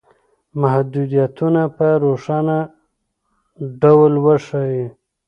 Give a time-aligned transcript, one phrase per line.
[0.61, 2.57] محدودیتونه په روښانه
[3.81, 4.85] ډول وښایئ.